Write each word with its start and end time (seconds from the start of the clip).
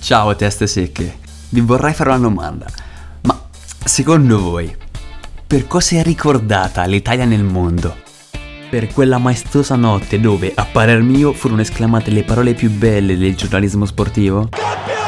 Ciao 0.00 0.34
teste 0.34 0.66
secche, 0.66 1.18
vi 1.50 1.60
vorrei 1.60 1.92
fare 1.92 2.08
una 2.08 2.18
domanda. 2.18 2.66
Ma 3.22 3.38
secondo 3.84 4.40
voi, 4.40 4.74
per 5.46 5.66
cosa 5.66 5.96
è 5.96 6.02
ricordata 6.02 6.82
l'Italia 6.86 7.26
nel 7.26 7.44
mondo? 7.44 7.94
Per 8.70 8.92
quella 8.94 9.18
maestosa 9.18 9.76
notte 9.76 10.18
dove, 10.18 10.52
a 10.54 10.64
parer 10.64 11.02
mio, 11.02 11.34
furono 11.34 11.60
esclamate 11.60 12.10
le 12.10 12.24
parole 12.24 12.54
più 12.54 12.70
belle 12.70 13.18
del 13.18 13.36
giornalismo 13.36 13.84
sportivo? 13.84 14.48
Campioni 14.48 14.99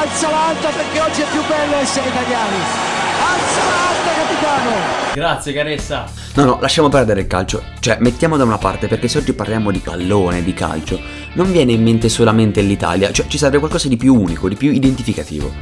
Alza 0.00 0.30
l'alta 0.30 0.68
perché 0.68 1.00
oggi 1.00 1.22
è 1.22 1.26
più 1.28 1.44
bello 1.48 1.74
essere 1.74 2.08
italiani! 2.08 2.56
Alza 3.20 3.64
l'alta 3.64 4.12
capitano! 4.14 4.70
Grazie 5.12 5.52
caressa! 5.52 6.04
No, 6.34 6.44
no, 6.44 6.58
lasciamo 6.60 6.88
perdere 6.88 7.22
il 7.22 7.26
calcio. 7.26 7.64
Cioè, 7.80 7.96
mettiamo 7.98 8.36
da 8.36 8.44
una 8.44 8.58
parte, 8.58 8.86
perché 8.86 9.08
se 9.08 9.18
oggi 9.18 9.32
parliamo 9.32 9.72
di 9.72 9.80
pallone, 9.80 10.44
di 10.44 10.54
calcio, 10.54 11.00
non 11.32 11.50
viene 11.50 11.72
in 11.72 11.82
mente 11.82 12.08
solamente 12.08 12.60
l'Italia, 12.60 13.10
cioè 13.10 13.26
ci 13.26 13.38
serve 13.38 13.58
qualcosa 13.58 13.88
di 13.88 13.96
più 13.96 14.14
unico, 14.14 14.48
di 14.48 14.54
più 14.54 14.70
identificativo. 14.70 15.52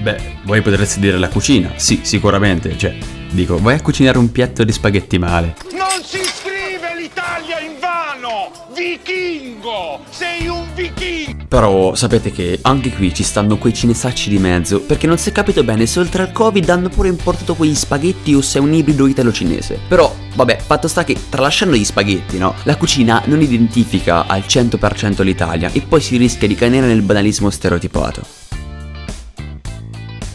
Beh, 0.00 0.35
voi 0.46 0.62
potreste 0.62 1.00
dire 1.00 1.18
la 1.18 1.28
cucina, 1.28 1.72
sì, 1.74 2.00
sicuramente, 2.02 2.78
cioè, 2.78 2.96
dico, 3.30 3.58
vai 3.58 3.74
a 3.74 3.82
cucinare 3.82 4.16
un 4.16 4.30
piatto 4.30 4.62
di 4.62 4.70
spaghetti 4.70 5.18
male. 5.18 5.56
Non 5.72 6.00
si 6.04 6.22
scrive 6.22 6.94
l'Italia 6.96 7.58
in 7.58 7.72
vano! 7.80 8.52
Vichingo! 8.72 10.02
Sei 10.08 10.46
un 10.46 10.64
vichingo! 10.72 11.46
Però 11.48 11.96
sapete 11.96 12.30
che 12.30 12.60
anche 12.62 12.90
qui 12.90 13.12
ci 13.12 13.24
stanno 13.24 13.58
quei 13.58 13.74
cinesacci 13.74 14.30
di 14.30 14.38
mezzo, 14.38 14.80
perché 14.82 15.08
non 15.08 15.18
si 15.18 15.30
è 15.30 15.32
capito 15.32 15.64
bene 15.64 15.84
se 15.84 15.98
oltre 15.98 16.22
al 16.22 16.30
Covid 16.30 16.68
hanno 16.68 16.90
pure 16.90 17.08
importato 17.08 17.56
quegli 17.56 17.74
spaghetti 17.74 18.32
o 18.32 18.40
se 18.40 18.58
è 18.58 18.62
un 18.62 18.72
ibrido 18.72 19.08
italo-cinese. 19.08 19.80
Però, 19.88 20.14
vabbè, 20.36 20.58
fatto 20.64 20.86
sta 20.86 21.02
che 21.02 21.16
tralasciando 21.28 21.74
gli 21.74 21.84
spaghetti, 21.84 22.38
no? 22.38 22.54
La 22.62 22.76
cucina 22.76 23.20
non 23.26 23.42
identifica 23.42 24.26
al 24.28 24.44
100% 24.46 25.24
l'Italia 25.24 25.70
e 25.72 25.80
poi 25.80 26.00
si 26.00 26.16
rischia 26.16 26.46
di 26.46 26.54
cadere 26.54 26.86
nel 26.86 27.02
banalismo 27.02 27.50
stereotipato. 27.50 28.35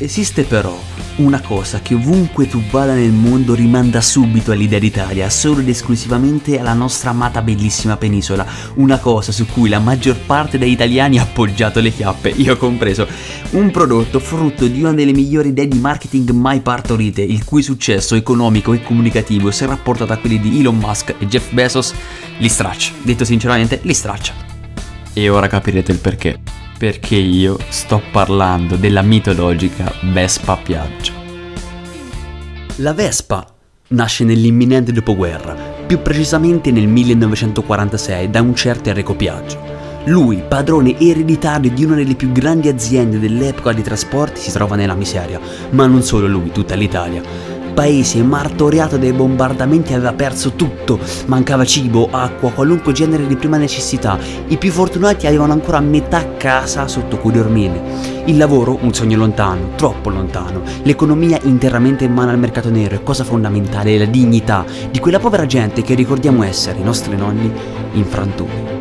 Esiste 0.02 0.46
però 0.46 0.76
una 1.18 1.42
cosa 1.42 1.80
che 1.82 1.94
ovunque 1.94 2.48
tu 2.48 2.60
vada 2.72 2.96
nel 2.96 3.12
mondo 3.12 3.54
rimanda 3.54 4.02
subito 4.02 4.52
all'idea 4.52 4.80
d'Italia, 4.80 5.30
solo 5.30 5.60
ed 5.60 5.70
esclusivamente 5.70 6.58
alla 6.58 6.74
nostra 6.74 7.12
amata 7.12 7.44
bellissima 7.44 7.98
penisola, 7.98 8.44
una 8.78 8.98
cosa 8.98 9.32
su 9.32 9.46
cui 9.46 9.70
la 9.70 9.78
maggior 9.78 10.18
parte 10.18 10.58
degli 10.58 10.72
italiani 10.72 11.20
ha 11.20 11.22
appoggiato 11.22 11.80
le 11.82 11.92
chiappe, 11.92 12.30
io 12.30 12.58
compreso, 12.58 13.08
un 13.52 13.70
prodotto 13.70 14.20
frutto 14.20 14.66
di 14.66 14.80
una 14.82 14.94
delle 14.94 15.14
migliori 15.14 15.50
idee 15.50 15.68
di 15.68 15.78
marketing 15.78 16.32
mai 16.32 16.62
partorite, 16.62 17.22
il 17.22 17.46
cui 17.46 17.62
successo 17.62 18.16
economico 18.16 18.74
e 18.74 18.82
comunicativo 18.82 19.52
se 19.52 19.68
rapportato 19.68 20.14
a 20.14 20.18
quelli 20.18 20.40
di 20.40 20.62
Elon 20.62 20.78
Musk 20.78 21.14
e 21.20 21.28
Jeff 21.28 21.52
Bezos, 21.52 21.94
li 22.40 22.50
straccia, 22.50 22.92
detto 23.04 23.24
sinceramente, 23.24 23.80
li 23.84 23.94
straccia. 23.94 24.34
E 25.14 25.30
ora 25.30 25.48
capirete 25.48 25.92
il 25.92 26.00
perché 26.00 26.61
perché 26.82 27.14
io 27.14 27.60
sto 27.70 28.02
parlando 28.12 28.76
della 28.76 29.04
mitologica 29.04 29.94
Vespa 30.12 30.58
Piaggio. 30.58 31.14
La 32.78 32.92
Vespa 32.96 33.46
nasce 33.90 34.24
nell'imminente 34.24 34.92
dopoguerra, 34.92 35.54
più 35.86 36.02
precisamente 36.02 36.72
nel 36.72 36.88
1946 36.88 38.32
da 38.32 38.42
un 38.42 38.56
certo 38.56 38.90
Enrico 38.90 39.14
Piaggio. 39.14 39.60
Lui, 40.06 40.42
padrone 40.48 41.00
ereditario 41.00 41.70
di 41.70 41.84
una 41.84 41.94
delle 41.94 42.16
più 42.16 42.32
grandi 42.32 42.68
aziende 42.68 43.20
dell'epoca 43.20 43.74
dei 43.74 43.84
trasporti, 43.84 44.40
si 44.40 44.52
trova 44.52 44.76
nella 44.76 44.96
miseria, 44.96 45.40
ma 45.70 45.86
non 45.86 46.02
solo 46.02 46.26
lui, 46.26 46.50
tutta 46.50 46.74
l'Italia 46.74 47.22
paese 47.74 48.22
martoriato 48.24 48.98
dai 48.98 49.14
bombardamenti 49.14 49.94
aveva 49.94 50.14
perso 50.14 50.52
tutto, 50.52 51.00
mancava 51.26 51.66
cibo, 51.66 52.08
acqua, 52.12 52.52
qualunque 52.52 52.94
genere 52.94 53.28
di 53.28 53.36
prima 53.36 53.58
necessità. 53.58 54.18
I 54.48 54.58
più 54.58 54.72
fortunati 54.72 55.28
avevano 55.28 55.54
ancora 55.54 55.80
metà 55.80 56.36
casa 56.38 56.88
sotto 56.88 57.18
cui 57.18 57.32
dormire. 57.32 57.82
Il 58.26 58.38
lavoro, 58.38 58.78
un 58.82 58.94
sogno 58.94 59.18
lontano, 59.18 59.72
troppo 59.76 60.10
lontano. 60.10 60.62
L'economia 60.84 61.40
interamente 61.44 62.04
in 62.04 62.14
mano 62.14 62.32
al 62.32 62.40
mercato 62.40 62.70
nero 62.70 62.96
e 62.96 63.04
cosa 63.04 63.24
fondamentale, 63.24 63.98
la 63.98 64.06
dignità 64.06 64.66
di 64.90 65.00
quella 65.00 65.20
povera 65.20 65.46
gente 65.46 65.82
che 65.82 65.96
ricordiamo 65.96 66.44
essere, 66.44 66.80
i 66.80 66.84
nostri 66.84 67.16
nonni, 67.16 67.52
in 67.94 68.06
frantumi. 68.06 68.81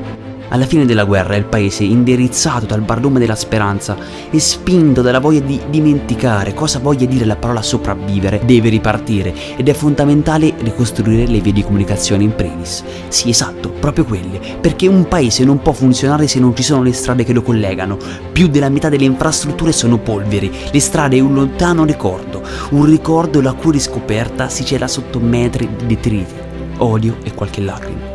Alla 0.52 0.66
fine 0.66 0.84
della 0.84 1.04
guerra 1.04 1.36
il 1.36 1.44
paese, 1.44 1.84
indirizzato 1.84 2.66
dal 2.66 2.80
barlume 2.80 3.20
della 3.20 3.36
speranza 3.36 3.96
e 4.30 4.40
spinto 4.40 5.00
dalla 5.00 5.20
voglia 5.20 5.40
di 5.40 5.60
dimenticare 5.70 6.54
cosa 6.54 6.80
voglia 6.80 7.06
dire 7.06 7.24
la 7.24 7.36
parola 7.36 7.62
sopravvivere, 7.62 8.40
deve 8.44 8.68
ripartire 8.68 9.32
ed 9.56 9.68
è 9.68 9.72
fondamentale 9.72 10.52
ricostruire 10.58 11.28
le 11.28 11.38
vie 11.40 11.52
di 11.52 11.62
comunicazione 11.62 12.24
in 12.24 12.34
primis. 12.34 12.82
Sì, 13.06 13.30
esatto, 13.30 13.70
proprio 13.70 14.04
quelle, 14.04 14.40
perché 14.60 14.88
un 14.88 15.06
paese 15.06 15.44
non 15.44 15.62
può 15.62 15.72
funzionare 15.72 16.26
se 16.26 16.40
non 16.40 16.54
ci 16.56 16.64
sono 16.64 16.82
le 16.82 16.92
strade 16.92 17.22
che 17.22 17.32
lo 17.32 17.42
collegano. 17.42 17.96
Più 18.32 18.48
della 18.48 18.68
metà 18.68 18.88
delle 18.88 19.04
infrastrutture 19.04 19.70
sono 19.70 19.98
polveri, 19.98 20.50
le 20.72 20.80
strade 20.80 21.16
è 21.16 21.20
un 21.20 21.32
lontano 21.32 21.84
ricordo, 21.84 22.42
un 22.70 22.86
ricordo 22.86 23.40
la 23.40 23.52
cui 23.52 23.70
riscoperta 23.70 24.48
si 24.48 24.64
cela 24.64 24.88
sotto 24.88 25.20
metri 25.20 25.68
di 25.76 25.86
detriti, 25.86 26.34
odio 26.78 27.18
e 27.22 27.32
qualche 27.34 27.60
lacrima. 27.60 28.09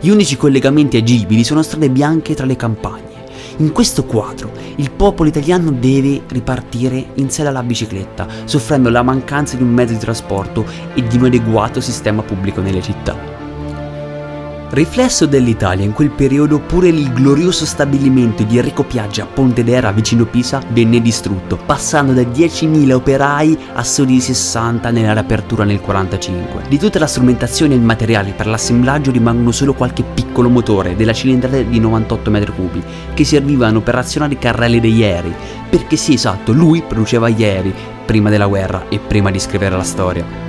Gli 0.00 0.10
unici 0.10 0.36
collegamenti 0.36 0.96
agibili 0.96 1.42
sono 1.42 1.62
strade 1.62 1.88
bianche 1.88 2.34
tra 2.34 2.46
le 2.46 2.56
campagne. 2.56 3.14
In 3.58 3.72
questo 3.72 4.04
quadro 4.04 4.52
il 4.76 4.90
popolo 4.90 5.28
italiano 5.28 5.70
deve 5.70 6.22
ripartire 6.28 7.12
in 7.14 7.30
sella 7.30 7.48
alla 7.48 7.62
bicicletta, 7.62 8.26
soffrendo 8.44 8.90
la 8.90 9.02
mancanza 9.02 9.56
di 9.56 9.62
un 9.62 9.72
mezzo 9.72 9.94
di 9.94 9.98
trasporto 9.98 10.64
e 10.94 11.02
di 11.06 11.16
un 11.16 11.24
adeguato 11.24 11.80
sistema 11.80 12.22
pubblico 12.22 12.60
nelle 12.60 12.82
città. 12.82 13.35
Riflesso 14.68 15.26
dell'Italia 15.26 15.84
in 15.84 15.92
quel 15.92 16.10
periodo 16.10 16.58
pure 16.58 16.88
il 16.88 17.12
glorioso 17.12 17.64
stabilimento 17.64 18.42
di 18.42 18.58
Enrico 18.58 18.82
Piaggia 18.82 19.22
a 19.22 19.26
Pontedera 19.26 19.92
vicino 19.92 20.24
Pisa 20.24 20.60
venne 20.70 21.00
distrutto, 21.00 21.56
passando 21.56 22.12
da 22.12 22.22
10.000 22.22 22.92
operai 22.92 23.56
a 23.74 23.84
soli 23.84 24.20
60 24.20 24.90
nella 24.90 25.12
riapertura 25.12 25.62
nel 25.62 25.80
45. 25.80 26.64
Di 26.68 26.78
tutta 26.78 26.98
la 26.98 27.06
strumentazione 27.06 27.74
e 27.74 27.76
il 27.76 27.82
materiale 27.82 28.32
per 28.32 28.48
l'assemblaggio 28.48 29.12
rimangono 29.12 29.52
solo 29.52 29.72
qualche 29.72 30.02
piccolo 30.02 30.48
motore 30.48 30.96
della 30.96 31.12
cilindrata 31.12 31.62
di 31.62 31.78
98 31.78 32.30
m3 32.30 32.82
che 33.14 33.24
servivano 33.24 33.82
per 33.82 33.94
azionare 33.94 34.34
i 34.34 34.38
carrelli 34.38 34.80
degli 34.80 35.04
aerei, 35.04 35.34
perché 35.70 35.94
sì 35.94 36.14
esatto, 36.14 36.52
lui 36.52 36.82
produceva 36.82 37.28
gli 37.28 37.44
aerei 37.44 37.74
prima 38.04 38.30
della 38.30 38.46
guerra 38.46 38.86
e 38.88 38.98
prima 38.98 39.30
di 39.30 39.38
scrivere 39.38 39.76
la 39.76 39.84
storia. 39.84 40.45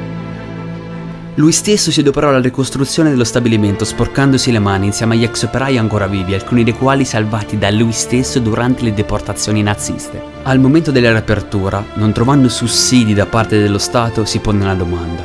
Lui 1.37 1.51
stesso 1.51 1.91
si 1.91 1.99
adoperò 1.99 2.29
alla 2.29 2.41
ricostruzione 2.41 3.11
dello 3.11 3.23
stabilimento 3.23 3.85
sporcandosi 3.85 4.51
le 4.51 4.57
mani 4.57 4.87
insieme 4.87 5.13
agli 5.13 5.23
ex 5.23 5.43
operai 5.43 5.77
ancora 5.77 6.07
vivi, 6.07 6.33
alcuni 6.33 6.63
dei 6.63 6.73
quali 6.73 7.05
salvati 7.05 7.59
da 7.59 7.69
lui 7.69 7.91
stesso 7.91 8.39
durante 8.39 8.81
le 8.81 8.95
deportazioni 8.95 9.61
naziste. 9.61 10.19
Al 10.41 10.59
momento 10.59 10.89
della 10.89 11.11
riapertura, 11.11 11.85
non 11.93 12.11
trovando 12.11 12.49
sussidi 12.49 13.13
da 13.13 13.27
parte 13.27 13.59
dello 13.59 13.77
Stato, 13.77 14.25
si 14.25 14.39
pone 14.39 14.63
una 14.63 14.73
domanda. 14.73 15.21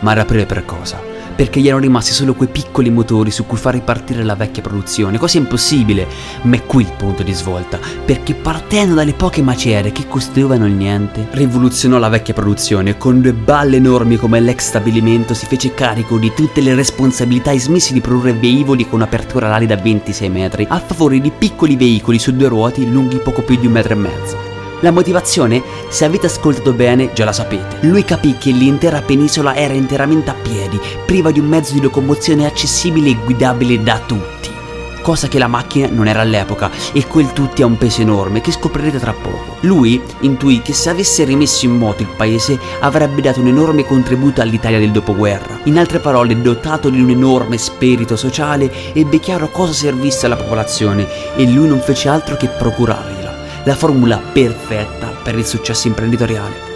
Ma 0.00 0.12
riaprire 0.12 0.44
per 0.44 0.66
cosa? 0.66 1.15
Perché 1.36 1.60
gli 1.60 1.66
erano 1.66 1.82
rimasti 1.82 2.12
solo 2.12 2.34
quei 2.34 2.48
piccoli 2.48 2.90
motori 2.90 3.30
su 3.30 3.46
cui 3.46 3.58
far 3.58 3.74
ripartire 3.74 4.24
la 4.24 4.34
vecchia 4.34 4.62
produzione, 4.62 5.18
cosa 5.18 5.38
impossibile, 5.38 6.06
ma 6.42 6.56
è 6.56 6.64
qui 6.64 6.82
il 6.82 6.92
punto 6.96 7.22
di 7.22 7.32
svolta, 7.32 7.78
perché 8.04 8.34
partendo 8.34 8.94
dalle 8.94 9.12
poche 9.12 9.42
macerie 9.42 9.92
che 9.92 10.08
costruivano 10.08 10.66
il 10.66 10.72
niente, 10.72 11.28
rivoluzionò 11.32 11.98
la 11.98 12.08
vecchia 12.08 12.34
produzione. 12.34 12.96
Con 12.96 13.20
due 13.20 13.34
balle 13.34 13.76
enormi 13.76 14.16
come 14.16 14.40
l'ex 14.40 14.66
stabilimento 14.66 15.34
si 15.34 15.46
fece 15.46 15.74
carico 15.74 16.18
di 16.18 16.32
tutte 16.34 16.60
le 16.60 16.74
responsabilità 16.74 17.50
e 17.50 17.60
smise 17.60 17.92
di 17.92 18.00
produrre 18.00 18.32
velivoli 18.32 18.88
con 18.88 19.02
apertura 19.02 19.46
alari 19.46 19.66
da 19.66 19.76
26 19.76 20.28
metri 20.30 20.66
a 20.68 20.78
favore 20.78 21.20
di 21.20 21.30
piccoli 21.30 21.76
veicoli 21.76 22.18
su 22.18 22.34
due 22.34 22.48
ruote 22.48 22.80
lunghi 22.82 23.18
poco 23.18 23.42
più 23.42 23.56
di 23.58 23.66
un 23.66 23.72
metro 23.72 23.92
e 23.92 23.96
mezzo. 23.96 24.45
La 24.80 24.90
motivazione, 24.90 25.62
se 25.88 26.04
avete 26.04 26.26
ascoltato 26.26 26.74
bene, 26.74 27.10
già 27.14 27.24
la 27.24 27.32
sapete. 27.32 27.78
Lui 27.86 28.04
capì 28.04 28.36
che 28.36 28.50
l'intera 28.50 29.00
penisola 29.00 29.54
era 29.54 29.72
interamente 29.72 30.28
a 30.28 30.34
piedi, 30.34 30.78
priva 31.06 31.30
di 31.30 31.40
un 31.40 31.46
mezzo 31.46 31.72
di 31.72 31.80
locomozione 31.80 32.44
accessibile 32.44 33.08
e 33.08 33.18
guidabile 33.24 33.82
da 33.82 33.98
tutti. 34.04 34.50
Cosa 35.00 35.28
che 35.28 35.38
la 35.38 35.46
macchina 35.46 35.88
non 35.88 36.08
era 36.08 36.20
all'epoca 36.20 36.70
e 36.92 37.06
quel 37.06 37.32
tutti 37.32 37.62
ha 37.62 37.66
un 37.66 37.78
peso 37.78 38.02
enorme 38.02 38.42
che 38.42 38.52
scoprirete 38.52 38.98
tra 38.98 39.14
poco. 39.14 39.56
Lui 39.60 40.02
intuì 40.20 40.60
che 40.60 40.74
se 40.74 40.90
avesse 40.90 41.24
rimesso 41.24 41.64
in 41.64 41.76
moto 41.76 42.02
il 42.02 42.08
paese 42.14 42.58
avrebbe 42.80 43.22
dato 43.22 43.40
un 43.40 43.46
enorme 43.46 43.86
contributo 43.86 44.42
all'Italia 44.42 44.80
del 44.80 44.90
dopoguerra. 44.90 45.60
In 45.64 45.78
altre 45.78 46.00
parole, 46.00 46.38
dotato 46.42 46.90
di 46.90 47.00
un 47.00 47.08
enorme 47.08 47.56
spirito 47.56 48.14
sociale, 48.14 48.70
ebbe 48.92 49.20
chiaro 49.20 49.48
cosa 49.50 49.72
servisse 49.72 50.26
alla 50.26 50.36
popolazione 50.36 51.06
e 51.36 51.46
lui 51.46 51.68
non 51.68 51.80
fece 51.80 52.08
altro 52.08 52.36
che 52.36 52.48
procurargliela 52.48 53.15
la 53.66 53.74
formula 53.74 54.18
perfetta 54.18 55.08
per 55.08 55.36
il 55.36 55.44
successo 55.44 55.88
imprenditoriale. 55.88 56.74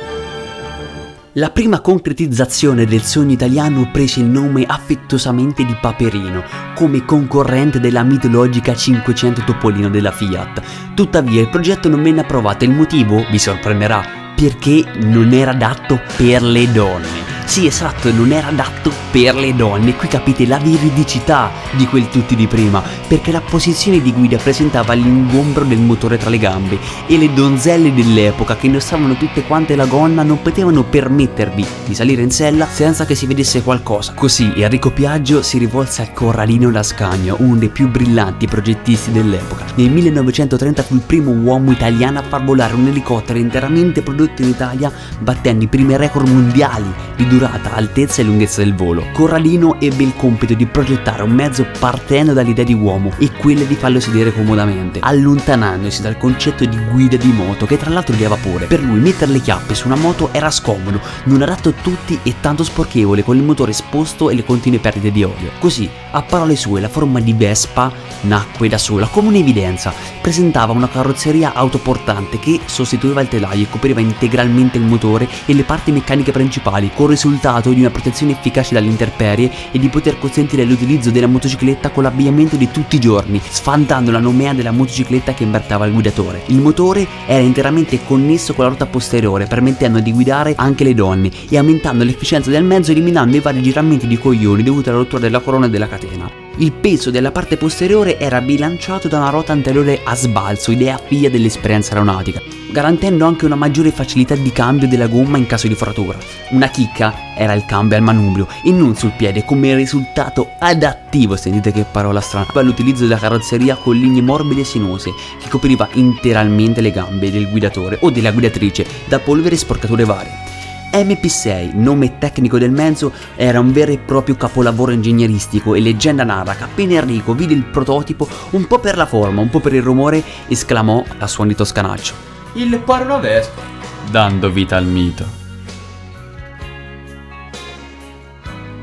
La 1.35 1.51
prima 1.51 1.81
concretizzazione 1.81 2.85
del 2.85 3.03
sogno 3.03 3.31
italiano 3.31 3.89
prese 3.93 4.19
il 4.19 4.27
nome 4.27 4.65
affettuosamente 4.67 5.65
di 5.65 5.77
Paperino, 5.81 6.43
come 6.75 7.05
concorrente 7.05 7.79
della 7.79 8.03
mitologica 8.03 8.75
500 8.75 9.45
Topolino 9.45 9.89
della 9.89 10.11
Fiat. 10.11 10.63
Tuttavia 10.95 11.41
il 11.41 11.49
progetto 11.49 11.89
non 11.89 12.03
venne 12.03 12.23
approvato 12.23 12.65
e 12.65 12.67
il 12.67 12.75
motivo 12.75 13.25
vi 13.31 13.39
sorprenderà, 13.39 14.05
perché 14.35 14.85
non 15.05 15.33
era 15.33 15.53
adatto 15.53 16.01
per 16.17 16.43
le 16.43 16.73
donne. 16.73 17.30
Sì, 17.51 17.67
esatto, 17.67 18.13
non 18.13 18.31
era 18.31 18.47
adatto 18.47 18.93
per 19.11 19.35
le 19.35 19.53
donne. 19.57 19.97
Qui 19.97 20.07
capite 20.07 20.47
la 20.47 20.59
veridicità 20.59 21.51
di 21.73 21.85
quel 21.87 22.09
tutti 22.09 22.37
di 22.37 22.47
prima, 22.47 22.81
perché 23.09 23.33
la 23.33 23.41
posizione 23.41 24.01
di 24.01 24.13
guida 24.13 24.37
presentava 24.37 24.93
l'ingombro 24.93 25.65
del 25.65 25.81
motore 25.81 26.17
tra 26.17 26.31
le 26.31 26.39
gambe 26.39 26.79
e 27.09 27.19
le 27.19 27.35
donzelle 27.35 27.93
dell'epoca 27.93 28.55
che 28.57 28.67
indossavano 28.67 29.17
tutte 29.17 29.43
quante 29.43 29.75
la 29.75 29.87
gonna 29.87 30.23
non 30.23 30.41
potevano 30.43 30.85
permettervi 30.85 31.67
di 31.87 31.93
salire 31.97 32.23
in 32.23 32.31
sella 32.31 32.69
senza 32.69 33.05
che 33.05 33.17
si 33.17 33.27
vedesse 33.27 33.65
qualcosa. 33.65 34.13
Così 34.15 34.53
Enrico 34.55 34.93
Piaggio 34.93 35.43
si 35.43 35.59
rivolse 35.59 36.03
al 36.03 36.13
Corralino 36.13 36.71
Lascagno, 36.71 37.35
uno 37.41 37.57
dei 37.57 37.71
più 37.71 37.89
brillanti 37.91 38.47
progettisti 38.47 39.11
dell'epoca. 39.11 39.65
Nel 39.75 39.91
1930 39.91 40.85
fu 40.85 40.95
il 40.95 41.03
primo 41.05 41.33
uomo 41.33 41.73
italiano 41.73 42.21
a 42.21 42.23
far 42.23 42.45
volare 42.45 42.75
un 42.75 42.87
elicottero 42.87 43.41
interamente 43.41 44.03
prodotto 44.03 44.41
in 44.43 44.51
Italia, 44.51 44.93
battendo 45.19 45.65
i 45.65 45.67
primi 45.67 45.97
record 45.97 46.29
mondiali 46.29 47.09
di 47.17 47.27
durata 47.27 47.39
durata, 47.41 47.73
altezza 47.73 48.21
e 48.21 48.25
lunghezza 48.25 48.63
del 48.63 48.75
volo. 48.75 49.07
Corralino 49.13 49.81
ebbe 49.81 50.03
il 50.03 50.13
compito 50.15 50.53
di 50.53 50.67
progettare 50.67 51.23
un 51.23 51.31
mezzo 51.31 51.67
partendo 51.79 52.35
dall'idea 52.35 52.65
di 52.65 52.75
uomo 52.75 53.13
e 53.19 53.31
quella 53.33 53.65
di 53.65 53.75
farlo 53.77 53.99
sedere 53.99 54.31
comodamente, 54.31 55.01
allontanandosi 55.01 56.03
dal 56.03 56.19
concetto 56.19 56.67
di 56.67 56.77
guida 56.91 57.17
di 57.17 57.33
moto 57.33 57.65
che 57.65 57.79
tra 57.79 57.89
l'altro 57.89 58.15
di 58.15 58.25
a 58.27 58.29
vapore. 58.29 58.67
Per 58.67 58.83
lui 58.83 59.01
mettere 59.01 59.33
le 59.33 59.41
chiappe 59.41 59.75
su 59.75 59.87
una 59.87 59.97
moto 59.97 60.29
era 60.33 60.51
scomodo, 60.51 61.01
non 61.25 61.41
adatto 61.41 61.71
a 61.71 61.75
tutti 61.81 62.19
e 62.23 62.35
tanto 62.41 62.63
sporchevole 62.63 63.25
con 63.25 63.37
il 63.37 63.43
motore 63.43 63.71
esposto 63.71 64.29
e 64.29 64.35
le 64.35 64.45
continue 64.45 64.79
perdite 64.79 65.11
di 65.11 65.25
olio. 65.25 65.53
Così, 65.59 65.89
a 66.11 66.21
parole 66.21 66.57
sue, 66.57 66.81
la 66.81 66.89
forma 66.89 67.21
di 67.21 67.33
Vespa 67.33 67.91
nacque 68.23 68.69
da 68.69 68.77
sola 68.77 69.07
come 69.07 69.29
un'evidenza. 69.29 69.95
Presentava 70.21 70.75
una 70.75 70.89
carrozzeria 70.89 71.55
autoportante 71.55 72.39
che 72.39 72.61
sostituiva 72.67 73.23
il 73.23 73.29
telaio 73.29 73.63
e 73.63 73.71
copriva 73.71 74.01
integralmente 74.01 74.77
il 74.77 74.85
motore 74.85 75.27
e 75.47 75.55
le 75.55 75.63
parti 75.63 75.91
meccaniche 75.91 76.33
principali, 76.33 76.91
con 76.95 77.07
risultato 77.07 77.29
risultato 77.31 77.71
di 77.71 77.81
una 77.81 77.91
protezione 77.91 78.33
efficace 78.33 78.75
dalle 78.75 78.89
interperie 78.89 79.51
e 79.71 79.79
di 79.79 79.89
poter 79.89 80.19
consentire 80.19 80.65
l'utilizzo 80.65 81.11
della 81.11 81.29
motocicletta 81.29 81.91
con 81.91 82.03
l'abbigliamento 82.03 82.57
di 82.57 82.71
tutti 82.71 82.97
i 82.97 83.01
giorni, 83.01 83.41
sfantando 83.43 84.11
la 84.11 84.19
nomea 84.19 84.53
della 84.53 84.73
motocicletta 84.73 85.33
che 85.33 85.45
imbarcava 85.45 85.87
il 85.87 85.93
guidatore. 85.93 86.43
Il 86.47 86.61
motore 86.61 87.07
era 87.27 87.43
interamente 87.43 88.01
connesso 88.05 88.53
con 88.53 88.65
la 88.65 88.71
ruota 88.71 88.87
posteriore, 88.87 89.47
permettendo 89.47 90.01
di 90.01 90.13
guidare 90.13 90.55
anche 90.57 90.85
le 90.85 90.95
donne 90.95 91.31
e 91.49 91.57
aumentando 91.57 92.05
l'efficienza 92.05 92.51
del 92.51 92.65
mezzo 92.65 92.91
eliminando 92.91 93.37
i 93.37 93.41
vari 93.41 93.63
giramenti 93.63 94.07
di 94.07 94.19
coglioni 94.19 94.63
dovuti 94.63 94.89
alla 94.89 94.99
rottura 94.99 95.21
della 95.21 95.41
corona 95.41 95.67
e 95.67 95.71
della 95.71 95.89
catena. 95.89 96.50
Il 96.57 96.73
peso 96.73 97.11
della 97.11 97.31
parte 97.31 97.57
posteriore 97.57 98.19
era 98.19 98.41
bilanciato 98.41 99.09
da 99.09 99.19
una 99.19 99.31
ruota 99.31 99.53
anteriore 99.53 100.01
a 100.05 100.15
sbalzo, 100.15 100.73
idea 100.73 101.01
figlia 101.03 101.31
dell'esperienza 101.31 101.93
aeronautica, 101.93 102.43
garantendo 102.71 103.25
anche 103.25 103.47
una 103.47 103.55
maggiore 103.55 103.91
facilità 103.91 104.35
di 104.35 104.53
cambio 104.53 104.87
della 104.87 105.07
gomma 105.07 105.39
in 105.39 105.47
caso 105.47 105.69
di 105.69 105.75
frattura. 105.75 106.19
Una 106.51 106.69
chicca 106.69 107.35
era 107.35 107.55
il 107.55 107.65
cambio 107.65 107.97
al 107.97 108.03
manubrio 108.03 108.47
e 108.63 108.73
non 108.73 108.95
sul 108.95 109.13
piede 109.17 109.45
come 109.45 109.75
risultato 109.75 110.51
adattivo, 110.59 111.37
sentite 111.37 111.73
che 111.73 111.87
parola 111.91 112.21
strana, 112.21 112.49
all'utilizzo 112.53 113.05
della 113.05 113.17
carrozzeria 113.17 113.77
con 113.77 113.97
linee 113.97 114.21
morbide 114.21 114.61
e 114.61 114.65
sinuose 114.65 115.13
che 115.41 115.49
copriva 115.49 115.89
interamente 115.93 116.83
le 116.83 116.91
gambe 116.91 117.31
del 117.31 117.49
guidatore 117.49 117.97
o 118.03 118.11
della 118.11 118.33
guidatrice 118.33 118.85
da 119.07 119.19
polvere 119.19 119.55
e 119.55 119.59
sporcature 119.59 120.05
varie. 120.05 120.50
MP6, 120.93 121.75
nome 121.75 122.19
tecnico 122.19 122.59
del 122.59 122.71
mezzo, 122.71 123.13
era 123.37 123.61
un 123.61 123.73
vero 123.73 123.93
e 123.93 123.99
proprio 123.99 124.37
capolavoro 124.37 124.93
ingegneristico 124.93 125.75
e 125.75 125.81
leggenda 125.81 126.25
narra 126.25 126.55
che 126.55 126.65
appena 126.65 127.01
Enrico 127.01 127.35
vide 127.35 127.55
il 127.55 127.65
prototipo, 127.65 128.29
un 128.51 128.67
po' 128.67 128.79
per 128.79 128.97
la 128.97 129.07
forma, 129.07 129.41
un 129.41 129.51
po' 129.51 129.61
per 129.61 129.75
il 129.75 129.83
rumore, 129.83 130.23
esclamò 130.49 131.05
a 131.19 131.27
suon 131.27 131.49
di 131.49 131.55
toscanaccio. 131.55 132.15
Il 132.55 132.79
pare 132.81 133.05
una 133.05 133.19
vespa, 133.19 133.63
dando 134.11 134.51
vita 134.51 134.77
al 134.77 134.87
mito. 134.87 135.39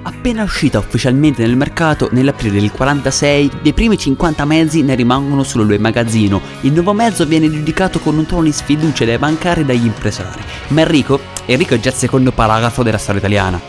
Appena 0.04 0.44
uscita 0.44 0.80
ufficialmente 0.80 1.42
nel 1.42 1.58
mercato, 1.58 2.08
nell'aprile 2.14 2.62
del 2.62 2.72
46, 2.72 3.52
dei 3.62 3.74
primi 3.74 3.98
50 3.98 4.46
mezzi 4.46 4.82
ne 4.82 4.96
rimangono 4.96 5.44
solo 5.44 5.66
due 5.66 5.78
magazzino. 5.78 6.40
Il 6.62 6.72
nuovo 6.72 6.94
mezzo 6.94 7.26
viene 7.26 7.52
giudicato 7.52 8.00
con 8.00 8.18
un 8.18 8.26
tono 8.26 8.44
di 8.44 8.54
sfiducia 8.54 9.04
dai 9.04 9.18
bancari 9.18 9.62
e 9.62 9.66
dagli 9.66 9.86
impresari. 9.86 10.42
Ma 10.70 10.82
Enrico, 10.82 11.20
Enrico 11.50 11.76
è 11.76 11.80
già 11.80 11.90
il 11.90 11.96
secondo 11.96 12.34
paragrafo 12.34 12.84
della 12.84 12.98
storia 12.98 13.22
italiana. 13.22 13.60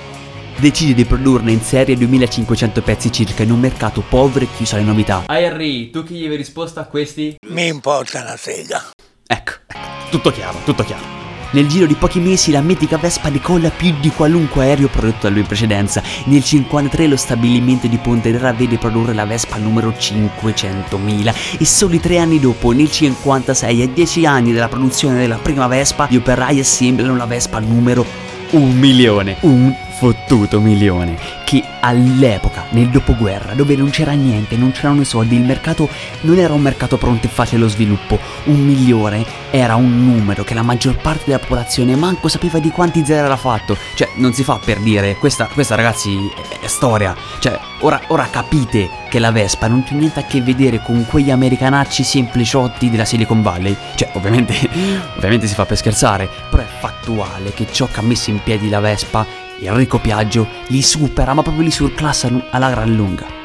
Decide 0.56 0.94
di 0.94 1.04
produrne 1.04 1.52
in 1.52 1.60
serie 1.60 1.96
2500 1.96 2.82
pezzi 2.82 3.12
circa 3.12 3.44
in 3.44 3.52
un 3.52 3.60
mercato 3.60 4.02
povero 4.02 4.44
e 4.44 4.48
chiuso 4.56 4.74
alle 4.74 4.84
novità. 4.84 5.22
Ah 5.26 5.38
Henry, 5.38 5.90
tu 5.90 6.02
che 6.02 6.14
gli 6.14 6.22
avevi 6.22 6.36
risposto 6.38 6.80
a 6.80 6.84
questi? 6.84 7.36
Mi 7.46 7.68
importa 7.68 8.20
una 8.20 8.36
sega. 8.36 8.90
Ecco, 9.24 9.52
ecco, 9.68 10.10
tutto 10.10 10.32
chiaro, 10.32 10.58
tutto 10.64 10.82
chiaro. 10.82 11.17
Nel 11.50 11.66
giro 11.66 11.86
di 11.86 11.94
pochi 11.94 12.20
mesi 12.20 12.50
la 12.50 12.60
mitica 12.60 12.98
Vespa 12.98 13.30
decolla 13.30 13.70
più 13.70 13.94
di 14.00 14.10
qualunque 14.10 14.64
aereo 14.64 14.88
prodotto 14.88 15.20
da 15.22 15.30
lui 15.30 15.40
in 15.40 15.46
precedenza. 15.46 16.02
Nel 16.02 16.42
1953 16.44 17.06
lo 17.06 17.16
stabilimento 17.16 17.86
di 17.86 17.96
Pontevedra 17.96 18.52
vede 18.52 18.76
produrre 18.76 19.14
la 19.14 19.24
Vespa 19.24 19.56
numero 19.56 19.94
500.000 19.98 21.34
e 21.58 21.64
soli 21.64 22.00
tre 22.00 22.18
anni 22.18 22.38
dopo, 22.38 22.72
nel 22.72 22.90
1956, 22.90 23.82
a 23.82 23.88
dieci 23.88 24.26
anni 24.26 24.52
dalla 24.52 24.68
produzione 24.68 25.20
della 25.20 25.36
prima 25.36 25.66
Vespa, 25.68 26.06
gli 26.10 26.16
operai 26.16 26.60
assemblano 26.60 27.16
la 27.16 27.26
Vespa 27.26 27.60
numero 27.60 28.04
1 28.50 28.72
milione. 28.74 29.36
Un 29.40 29.74
fottuto 29.98 30.60
milione 30.60 31.18
che 31.44 31.64
all'epoca, 31.80 32.66
nel 32.70 32.88
dopoguerra, 32.88 33.54
dove 33.54 33.74
non 33.74 33.90
c'era 33.90 34.12
niente, 34.12 34.56
non 34.56 34.70
c'erano 34.70 35.00
i 35.00 35.04
soldi, 35.04 35.34
il 35.34 35.42
mercato 35.42 35.88
non 36.20 36.38
era 36.38 36.52
un 36.52 36.60
mercato 36.60 36.96
pronto 36.98 37.26
e 37.26 37.30
facile 37.30 37.56
allo 37.56 37.68
sviluppo, 37.68 38.18
un 38.44 38.60
milione 38.60 39.24
era 39.50 39.74
un 39.74 40.04
numero 40.04 40.44
che 40.44 40.54
la 40.54 40.62
maggior 40.62 40.96
parte 40.98 41.24
della 41.26 41.40
popolazione 41.40 41.96
manco 41.96 42.28
sapeva 42.28 42.60
di 42.60 42.70
quanti 42.70 43.04
zero 43.04 43.26
era 43.26 43.36
fatto, 43.36 43.76
cioè 43.94 44.08
non 44.16 44.32
si 44.32 44.44
fa 44.44 44.60
per 44.64 44.78
dire, 44.78 45.16
questa, 45.16 45.48
questa 45.52 45.74
ragazzi 45.74 46.16
è 46.60 46.66
storia, 46.68 47.16
cioè 47.40 47.58
ora, 47.80 48.00
ora 48.08 48.28
capite 48.30 48.88
che 49.08 49.18
la 49.18 49.32
Vespa 49.32 49.66
non 49.66 49.82
c'è 49.82 49.94
niente 49.94 50.20
a 50.20 50.24
che 50.24 50.40
vedere 50.42 50.80
con 50.80 51.06
quegli 51.08 51.30
americanacci 51.30 52.04
sempliciotti 52.04 52.88
della 52.88 53.04
Silicon 53.04 53.42
Valley, 53.42 53.76
cioè 53.96 54.10
ovviamente, 54.12 54.54
ovviamente 55.16 55.48
si 55.48 55.54
fa 55.54 55.66
per 55.66 55.76
scherzare, 55.76 56.28
però 56.50 56.62
è 56.62 56.66
fattuale 56.78 57.52
che 57.52 57.66
ciò 57.72 57.88
che 57.90 57.98
ha 57.98 58.02
messo 58.02 58.30
in 58.30 58.40
piedi 58.44 58.68
la 58.68 58.80
Vespa 58.80 59.46
Enrico 59.66 59.98
Piaggio 59.98 60.46
li 60.68 60.82
supera, 60.82 61.34
ma 61.34 61.42
proprio 61.42 61.64
li 61.64 61.70
surclassa 61.70 62.30
alla 62.50 62.70
gran 62.70 62.94
lunga. 62.94 63.37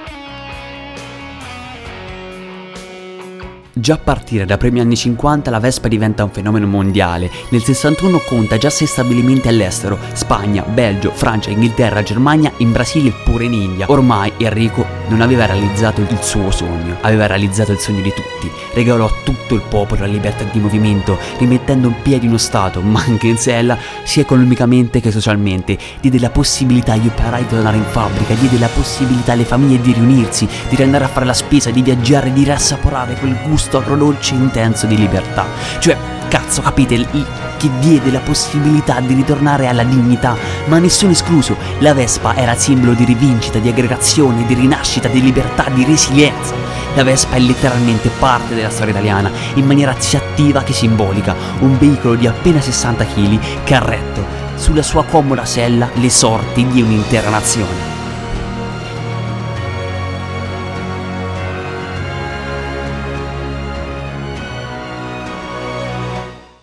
Già 3.83 3.95
a 3.95 3.97
partire 3.97 4.45
dai 4.45 4.57
primi 4.57 4.79
anni 4.79 4.95
50 4.95 5.51
la 5.51 5.59
Vespa 5.59 5.89
diventa 5.89 6.23
un 6.23 6.29
fenomeno 6.29 6.65
mondiale. 6.67 7.29
Nel 7.49 7.61
61 7.61 8.21
conta 8.29 8.57
già 8.57 8.69
sei 8.69 8.87
stabilimenti 8.87 9.49
all'estero, 9.49 9.99
Spagna, 10.13 10.63
Belgio, 10.63 11.11
Francia, 11.11 11.49
Inghilterra, 11.49 12.01
Germania, 12.01 12.49
in 12.59 12.71
Brasile 12.71 13.09
e 13.09 13.13
pure 13.25 13.43
in 13.43 13.51
India. 13.51 13.87
Ormai 13.89 14.31
Enrico 14.37 14.85
non 15.09 15.19
aveva 15.19 15.45
realizzato 15.45 15.99
il 15.99 16.17
suo 16.21 16.49
sogno, 16.49 16.95
aveva 17.01 17.27
realizzato 17.27 17.73
il 17.73 17.77
sogno 17.77 17.99
di 17.99 18.13
tutti. 18.13 18.49
Regalò 18.73 19.07
a 19.07 19.11
tutto 19.25 19.53
il 19.53 19.61
popolo 19.67 19.99
la 19.99 20.07
libertà 20.07 20.45
di 20.45 20.61
movimento, 20.61 21.17
rimettendo 21.39 21.89
in 21.89 21.95
piedi 22.01 22.25
uno 22.25 22.37
Stato, 22.37 22.79
ma 22.79 23.03
anche 23.05 23.27
in 23.27 23.37
sella, 23.37 23.77
sia 24.03 24.21
economicamente 24.21 25.01
che 25.01 25.11
socialmente. 25.11 25.77
Diede 25.99 26.19
la 26.19 26.29
possibilità 26.29 26.93
agli 26.93 27.07
operai 27.07 27.41
di 27.41 27.49
tornare 27.49 27.75
in 27.75 27.83
fabbrica, 27.83 28.33
diede 28.33 28.57
la 28.59 28.69
possibilità 28.73 29.33
alle 29.33 29.43
famiglie 29.43 29.81
di 29.81 29.91
riunirsi, 29.91 30.47
di 30.69 30.81
andare 30.81 31.03
a 31.03 31.09
fare 31.09 31.25
la 31.25 31.33
spesa, 31.33 31.69
di 31.69 31.81
viaggiare, 31.81 32.31
di 32.31 32.45
riassaporare 32.45 33.15
quel 33.15 33.35
gusto 33.45 33.71
gusto 33.73 33.77
agrodolce 33.77 34.35
intenso 34.35 34.85
di 34.85 34.97
libertà. 34.97 35.45
Cioè, 35.79 35.97
cazzo, 36.27 36.61
capite? 36.61 36.93
Il, 36.93 37.07
che 37.57 37.69
diede 37.79 38.11
la 38.11 38.19
possibilità 38.19 38.99
di 38.99 39.13
ritornare 39.13 39.67
alla 39.67 39.83
dignità, 39.83 40.35
ma 40.65 40.77
nessuno 40.77 41.11
escluso. 41.11 41.55
La 41.79 41.93
Vespa 41.93 42.35
era 42.35 42.55
simbolo 42.55 42.93
di 42.93 43.05
rivincita, 43.05 43.59
di 43.59 43.69
aggregazione, 43.69 44.45
di 44.45 44.53
rinascita, 44.53 45.07
di 45.07 45.21
libertà, 45.21 45.69
di 45.73 45.83
resilienza. 45.83 46.53
La 46.95 47.03
Vespa 47.03 47.35
è 47.35 47.39
letteralmente 47.39 48.09
parte 48.19 48.53
della 48.53 48.69
storia 48.69 48.91
italiana, 48.93 49.31
in 49.55 49.65
maniera 49.65 49.95
sia 49.97 50.19
attiva 50.19 50.61
che 50.61 50.73
simbolica, 50.73 51.35
un 51.59 51.77
veicolo 51.77 52.15
di 52.15 52.27
appena 52.27 52.61
60 52.61 53.05
kg 53.05 53.39
che 53.63 53.73
ha 53.73 53.79
retto 53.79 54.41
sulla 54.55 54.83
sua 54.83 55.03
comoda 55.03 55.45
sella 55.45 55.89
le 55.95 56.09
sorti 56.09 56.67
di 56.67 56.81
un'intera 56.81 57.29
nazione. 57.29 57.92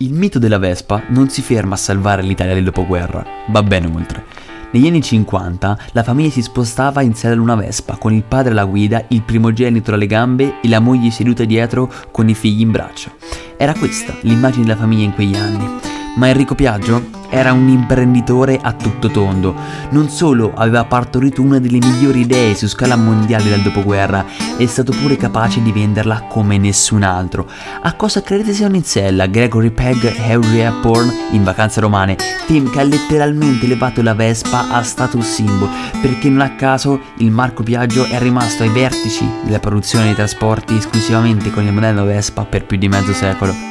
Il 0.01 0.13
mito 0.13 0.39
della 0.39 0.57
Vespa 0.57 1.03
non 1.09 1.29
si 1.29 1.43
ferma 1.43 1.75
a 1.75 1.77
salvare 1.77 2.23
l'Italia 2.23 2.55
del 2.55 2.63
dopoguerra, 2.63 3.23
va 3.49 3.61
bene 3.61 3.85
oltre. 3.85 4.25
Negli 4.71 4.87
anni 4.87 4.99
50 4.99 5.77
la 5.91 6.01
famiglia 6.01 6.31
si 6.31 6.41
spostava 6.41 7.03
in 7.03 7.13
sella 7.13 7.33
ad 7.33 7.39
una 7.39 7.53
Vespa, 7.53 7.97
con 7.97 8.11
il 8.11 8.23
padre 8.23 8.49
alla 8.49 8.65
guida, 8.65 9.05
il 9.09 9.21
primogenito 9.21 9.93
alle 9.93 10.07
gambe 10.07 10.59
e 10.59 10.67
la 10.69 10.79
moglie 10.79 11.11
seduta 11.11 11.43
dietro 11.43 11.87
con 12.09 12.27
i 12.27 12.33
figli 12.33 12.61
in 12.61 12.71
braccio. 12.71 13.11
Era 13.57 13.75
questa 13.75 14.15
l'immagine 14.21 14.65
della 14.65 14.75
famiglia 14.75 15.03
in 15.03 15.13
quegli 15.13 15.35
anni. 15.35 15.90
Ma 16.15 16.27
Enrico 16.27 16.55
Piaggio 16.55 17.19
era 17.29 17.53
un 17.53 17.69
imprenditore 17.69 18.59
a 18.61 18.73
tutto 18.73 19.09
tondo. 19.09 19.55
Non 19.91 20.09
solo 20.09 20.51
aveva 20.53 20.83
partorito 20.83 21.41
una 21.41 21.59
delle 21.59 21.77
migliori 21.77 22.21
idee 22.21 22.53
su 22.53 22.67
scala 22.67 22.97
mondiale 22.97 23.49
del 23.49 23.61
dopoguerra, 23.61 24.25
è 24.57 24.65
stato 24.65 24.91
pure 24.91 25.15
capace 25.15 25.61
di 25.61 25.71
venderla 25.71 26.25
come 26.27 26.57
nessun 26.57 27.03
altro. 27.03 27.49
A 27.81 27.93
cosa 27.93 28.21
credete 28.21 28.53
siano 28.53 28.75
in 28.75 28.83
sella 28.83 29.27
Gregory 29.27 29.71
Pegg 29.71 30.03
e 30.03 30.31
Harry 30.31 30.59
Hepburn 30.59 31.11
in 31.31 31.43
Vacanze 31.43 31.79
Romane, 31.79 32.17
film 32.45 32.69
che 32.69 32.81
ha 32.81 32.83
letteralmente 32.83 33.65
elevato 33.65 34.01
la 34.01 34.13
Vespa 34.13 34.69
a 34.69 34.83
status 34.83 35.25
symbol, 35.25 35.69
perché 36.01 36.29
non 36.29 36.41
a 36.41 36.55
caso 36.55 36.99
il 37.17 37.31
Marco 37.31 37.63
Piaggio 37.63 38.03
è 38.03 38.19
rimasto 38.19 38.63
ai 38.63 38.69
vertici 38.69 39.25
della 39.43 39.59
produzione 39.59 40.05
dei 40.05 40.15
trasporti 40.15 40.75
esclusivamente 40.75 41.49
con 41.49 41.63
il 41.63 41.71
modello 41.71 42.03
Vespa 42.03 42.43
per 42.43 42.65
più 42.65 42.77
di 42.77 42.89
mezzo 42.89 43.13
secolo. 43.13 43.70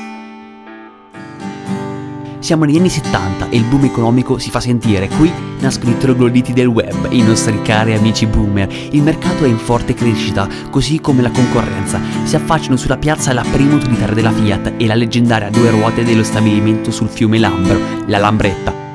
Siamo 2.40 2.64
negli 2.64 2.78
anni 2.78 2.88
70 2.88 3.50
e 3.50 3.56
il 3.56 3.64
boom 3.64 3.85
economico 3.85 4.38
si 4.38 4.49
fa 4.49 4.61
sentire. 4.61 5.09
Qui 5.09 5.30
nascono 5.61 5.92
i 5.92 5.99
trogloditi 5.99 6.54
del 6.54 6.66
web, 6.66 7.09
i 7.11 7.23
nostri 7.23 7.61
cari 7.61 7.94
amici 7.94 8.26
boomer. 8.26 8.66
Il 8.92 9.02
mercato 9.02 9.44
è 9.44 9.49
in 9.49 9.59
forte 9.59 9.92
crescita, 9.92 10.49
così 10.70 11.00
come 11.00 11.20
la 11.20 11.30
concorrenza. 11.30 12.00
Si 12.25 12.37
affacciano 12.37 12.76
sulla 12.76 12.97
piazza 12.97 13.35
la 13.35 13.44
prima 13.49 13.75
utilitaria 13.75 14.14
della 14.14 14.32
Fiat 14.32 14.73
e 14.78 14.87
la 14.87 14.94
leggendaria 14.94 15.50
due 15.50 15.70
ruote 15.70 16.02
dello 16.02 16.25
stabilimento 16.25 16.90
sul 16.90 17.09
fiume 17.09 17.38
Lambro, 17.38 17.78
la 18.06 18.18
Lambretta. 18.18 18.89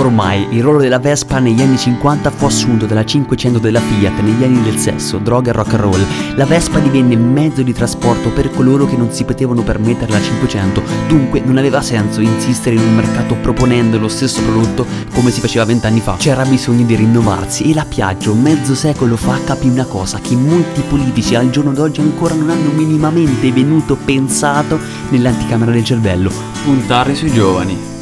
Ormai 0.00 0.46
il 0.52 0.62
ruolo 0.62 0.78
della 0.78 0.98
Vespa 0.98 1.40
negli 1.40 1.60
anni 1.60 1.76
50 1.76 2.30
fu 2.30 2.46
assunto 2.46 2.86
dalla 2.86 3.04
500 3.04 3.58
della 3.58 3.80
Fiat 3.80 4.20
negli 4.20 4.42
anni 4.42 4.62
del 4.62 4.78
sesso, 4.78 5.18
droga 5.18 5.50
e 5.50 5.52
rock 5.52 5.74
and 5.74 5.82
roll. 5.82 6.06
La 6.36 6.46
Vespa 6.46 6.78
divenne 6.78 7.16
mezzo 7.16 7.60
di 7.60 7.74
trasporto 7.74 8.30
per 8.30 8.50
coloro 8.50 8.86
che 8.86 8.96
non 8.96 9.12
si 9.12 9.24
potevano 9.24 9.60
permettere 9.62 10.10
la 10.10 10.18
500, 10.18 10.82
dunque 11.06 11.42
non 11.44 11.58
aveva 11.58 11.82
senso 11.82 12.22
insistere 12.22 12.76
in 12.76 12.82
un 12.82 12.94
mercato 12.94 13.34
proponendo 13.42 13.98
lo 13.98 14.08
stesso 14.08 14.40
prodotto 14.40 14.86
come 15.12 15.30
si 15.30 15.40
faceva 15.40 15.66
vent'anni 15.66 16.00
fa. 16.00 16.16
C'era 16.18 16.46
bisogno 16.46 16.86
di 16.86 16.94
rinnovarsi 16.94 17.70
e 17.70 17.74
la 17.74 17.84
Piaggio 17.84 18.32
mezzo 18.32 18.74
secolo 18.74 19.18
fa 19.18 19.38
capì 19.44 19.68
una 19.68 19.84
cosa 19.84 20.18
che 20.18 20.34
molti 20.34 20.80
politici 20.80 21.34
al 21.34 21.50
giorno 21.50 21.72
d'oggi 21.72 22.00
ancora 22.00 22.32
non 22.32 22.48
hanno 22.48 22.70
minimamente 22.70 23.52
venuto 23.52 23.98
pensato 24.02 24.78
nell'anticamera 25.10 25.72
del 25.72 25.84
cervello, 25.84 26.32
puntare 26.64 27.14
sui 27.14 27.30
giovani. 27.30 27.99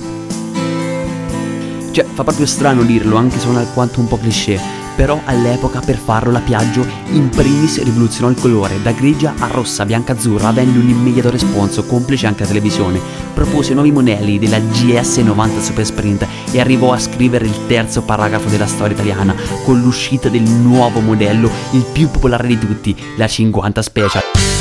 Cioè, 1.98 2.06
fa 2.12 2.22
proprio 2.22 2.46
strano 2.46 2.84
dirlo, 2.84 3.16
anche 3.16 3.40
se 3.40 3.48
è 3.48 3.56
alquanto 3.56 3.98
un 3.98 4.06
po' 4.06 4.18
cliché. 4.18 4.60
Però 4.94 5.20
all'epoca 5.24 5.80
per 5.80 5.96
farlo 5.96 6.30
la 6.30 6.38
Piaggio 6.38 6.86
in 7.10 7.28
primis 7.28 7.82
rivoluzionò 7.82 8.30
il 8.30 8.40
colore, 8.40 8.80
da 8.82 8.92
grigia 8.92 9.34
a 9.36 9.48
rossa, 9.48 9.84
bianca, 9.84 10.12
azzurra, 10.12 10.46
avendo 10.46 10.78
un 10.78 10.88
immediato 10.88 11.28
responso, 11.28 11.84
complice 11.86 12.28
anche 12.28 12.42
la 12.42 12.48
televisione. 12.50 13.00
Propose 13.34 13.74
nuovi 13.74 13.90
modelli 13.90 14.38
della 14.38 14.58
GS90 14.58 15.60
Super 15.60 15.84
Sprint 15.84 16.26
e 16.52 16.60
arrivò 16.60 16.92
a 16.92 17.00
scrivere 17.00 17.46
il 17.46 17.66
terzo 17.66 18.02
paragrafo 18.02 18.48
della 18.48 18.66
storia 18.66 18.94
italiana, 18.94 19.34
con 19.64 19.80
l'uscita 19.80 20.28
del 20.28 20.42
nuovo 20.42 21.00
modello, 21.00 21.50
il 21.72 21.84
più 21.92 22.08
popolare 22.10 22.46
di 22.46 22.58
tutti, 22.58 22.96
la 23.16 23.26
50 23.26 23.82
Special. 23.82 24.57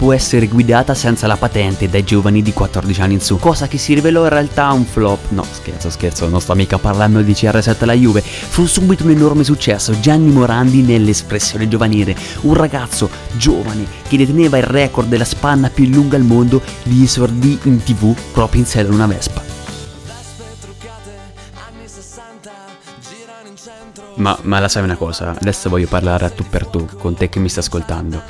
Può 0.00 0.14
essere 0.14 0.46
guidata 0.46 0.94
senza 0.94 1.26
la 1.26 1.36
patente 1.36 1.90
dai 1.90 2.02
giovani 2.04 2.40
di 2.40 2.54
14 2.54 3.02
anni 3.02 3.12
in 3.12 3.20
su, 3.20 3.38
cosa 3.38 3.68
che 3.68 3.76
si 3.76 3.92
rivelò 3.92 4.22
in 4.22 4.30
realtà 4.30 4.72
un 4.72 4.86
flop. 4.86 5.28
No, 5.28 5.44
scherzo, 5.44 5.90
scherzo, 5.90 6.26
non 6.26 6.40
sto 6.40 6.54
mica 6.54 6.78
parlando 6.78 7.20
di 7.20 7.32
CR7 7.32 7.76
alla 7.80 7.92
Juve. 7.92 8.22
Fu 8.22 8.64
subito 8.64 9.04
un 9.04 9.10
enorme 9.10 9.44
successo. 9.44 10.00
Gianni 10.00 10.30
Morandi 10.30 10.80
nell'espressione 10.80 11.68
giovanile, 11.68 12.16
un 12.42 12.54
ragazzo 12.54 13.10
giovane 13.32 13.84
che 14.08 14.16
deteneva 14.16 14.56
il 14.56 14.62
record 14.62 15.06
della 15.06 15.26
spanna 15.26 15.68
più 15.68 15.86
lunga 15.86 16.16
al 16.16 16.22
mondo, 16.22 16.62
gli 16.84 17.02
esordì 17.02 17.58
in 17.64 17.82
tv 17.82 18.16
proprio 18.32 18.62
in 18.62 18.66
sella 18.66 18.94
una 18.94 19.06
Vespa. 19.06 19.42
Ma, 24.14 24.38
ma 24.40 24.58
la 24.60 24.68
sai 24.68 24.82
una 24.82 24.96
cosa, 24.96 25.36
adesso 25.38 25.68
voglio 25.68 25.88
parlare 25.88 26.24
a 26.24 26.30
tu 26.30 26.44
per 26.48 26.66
tu 26.68 26.88
con 26.98 27.14
te 27.14 27.28
che 27.28 27.38
mi 27.38 27.50
sta 27.50 27.60
ascoltando. 27.60 28.22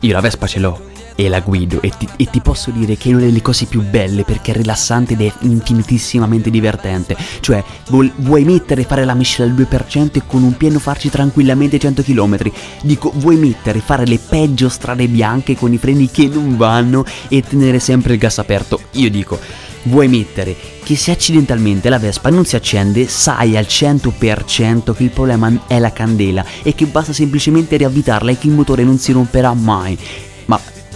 Io 0.00 0.12
la 0.12 0.20
Vespa 0.20 0.46
ce 0.46 0.58
l'ho, 0.58 0.94
e 1.16 1.28
la 1.28 1.40
guido 1.40 1.82
e 1.82 1.90
ti, 1.96 2.06
e 2.16 2.28
ti, 2.30 2.40
posso 2.40 2.70
dire 2.70 2.96
che 2.96 3.10
è 3.10 3.14
una 3.14 3.24
delle 3.24 3.42
cose 3.42 3.64
più 3.64 3.82
belle 3.82 4.22
perché 4.22 4.52
è 4.52 4.54
rilassante 4.54 5.14
ed 5.14 5.22
è 5.22 5.32
infinitissimamente 5.40 6.50
divertente. 6.50 7.16
Cioè, 7.40 7.64
vuoi, 7.88 8.12
vuoi 8.16 8.44
mettere 8.44 8.84
fare 8.84 9.04
la 9.04 9.14
miscela 9.14 9.50
al 9.50 9.56
2% 9.56 10.10
e 10.12 10.22
con 10.26 10.42
un 10.42 10.56
pieno 10.56 10.78
farci 10.78 11.10
tranquillamente 11.10 11.78
100 11.78 12.02
km. 12.02 12.50
Dico, 12.82 13.10
vuoi 13.16 13.36
mettere 13.36 13.80
fare 13.80 14.06
le 14.06 14.18
peggio 14.18 14.68
strade 14.68 15.08
bianche 15.08 15.56
con 15.56 15.72
i 15.72 15.78
freni 15.78 16.10
che 16.10 16.28
non 16.28 16.56
vanno 16.56 17.04
e 17.28 17.42
tenere 17.42 17.80
sempre 17.80 18.12
il 18.12 18.18
gas 18.18 18.38
aperto. 18.38 18.80
Io 18.92 19.10
dico, 19.10 19.38
vuoi 19.84 20.08
mettere 20.08 20.54
che 20.82 20.96
se 20.96 21.10
accidentalmente 21.10 21.88
la 21.88 21.98
Vespa 21.98 22.28
non 22.28 22.44
si 22.44 22.56
accende, 22.56 23.08
sai 23.08 23.56
al 23.56 23.66
100% 23.68 24.94
che 24.94 25.02
il 25.02 25.10
problema 25.10 25.64
è 25.66 25.78
la 25.78 25.92
candela 25.92 26.44
e 26.62 26.74
che 26.74 26.86
basta 26.86 27.12
semplicemente 27.12 27.76
riavvitarla 27.76 28.30
e 28.30 28.38
che 28.38 28.46
il 28.46 28.52
motore 28.52 28.84
non 28.84 28.98
si 28.98 29.12
romperà 29.12 29.52
mai. 29.54 29.98